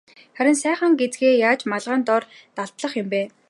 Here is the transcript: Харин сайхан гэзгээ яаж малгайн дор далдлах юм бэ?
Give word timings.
Харин 0.37 0.55
сайхан 0.61 0.91
гэзгээ 0.99 1.33
яаж 1.49 1.59
малгайн 1.71 2.01
дор 2.09 2.23
далдлах 2.57 2.93
юм 3.01 3.07
бэ? 3.13 3.21